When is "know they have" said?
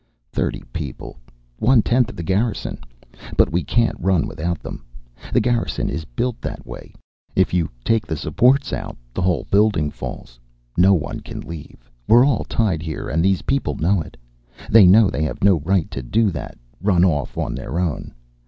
14.87-15.43